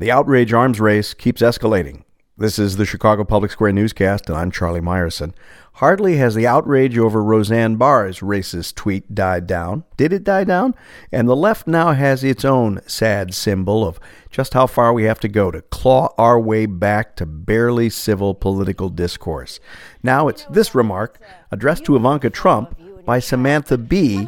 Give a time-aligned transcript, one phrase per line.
[0.00, 2.04] The outrage arms race keeps escalating.
[2.38, 5.34] This is the Chicago Public Square newscast, and I'm Charlie Meyerson.
[5.74, 9.84] Hardly has the outrage over Roseanne Barr's racist tweet died down.
[9.98, 10.74] Did it die down?
[11.12, 14.00] And the left now has its own sad symbol of
[14.30, 18.34] just how far we have to go to claw our way back to barely civil
[18.34, 19.60] political discourse.
[20.02, 21.20] Now it's this remark
[21.50, 22.74] addressed to Ivanka Trump
[23.04, 24.26] by Samantha Bee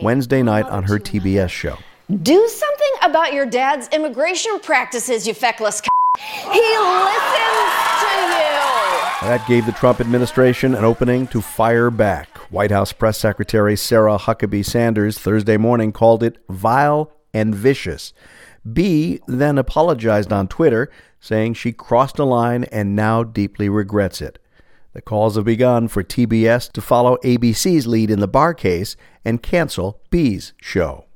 [0.00, 1.76] Wednesday night on her TBS show.
[2.22, 5.78] Do something about your dad's immigration practices, you feckless.
[5.78, 5.88] C-
[6.18, 7.72] he listens
[8.02, 8.58] to you.
[9.22, 12.36] That gave the Trump administration an opening to fire back.
[12.50, 18.12] White House Press Secretary Sarah Huckabee Sanders Thursday morning called it vile and vicious.
[18.70, 20.90] Bee then apologized on Twitter,
[21.20, 24.38] saying she crossed a line and now deeply regrets it.
[24.92, 29.42] The calls have begun for TBS to follow ABC's lead in the Barr case and
[29.42, 31.07] cancel Bee's show.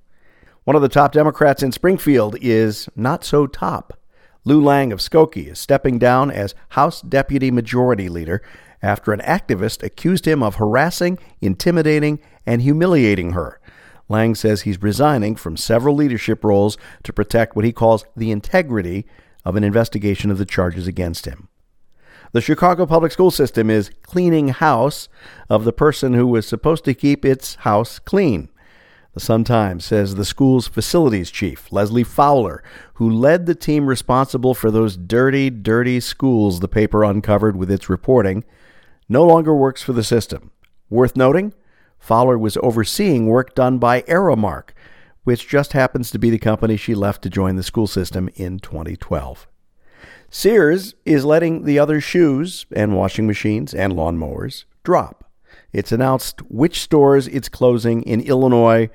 [0.64, 3.98] One of the top Democrats in Springfield is not so top.
[4.44, 8.42] Lou Lang of Skokie is stepping down as House Deputy Majority Leader
[8.80, 13.60] after an activist accused him of harassing, intimidating, and humiliating her.
[14.08, 19.04] Lang says he's resigning from several leadership roles to protect what he calls the integrity
[19.44, 21.48] of an investigation of the charges against him.
[22.30, 25.08] The Chicago public school system is cleaning house
[25.50, 28.48] of the person who was supposed to keep its house clean.
[29.14, 32.62] The Sun Times says the school's facilities chief, Leslie Fowler,
[32.94, 37.90] who led the team responsible for those dirty, dirty schools the paper uncovered with its
[37.90, 38.42] reporting,
[39.10, 40.50] no longer works for the system.
[40.88, 41.52] Worth noting,
[41.98, 44.70] Fowler was overseeing work done by Aramark,
[45.24, 48.60] which just happens to be the company she left to join the school system in
[48.60, 49.46] 2012.
[50.30, 55.21] Sears is letting the other shoes and washing machines and lawnmowers drop.
[55.72, 58.90] It's announced which stores it's closing in Illinois,